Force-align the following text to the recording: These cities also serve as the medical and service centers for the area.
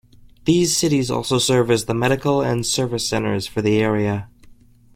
These 0.45 0.75
cities 0.75 1.11
also 1.11 1.37
serve 1.37 1.69
as 1.69 1.85
the 1.85 1.93
medical 1.93 2.41
and 2.41 2.65
service 2.65 3.07
centers 3.07 3.45
for 3.45 3.61
the 3.61 3.77
area. 3.77 4.29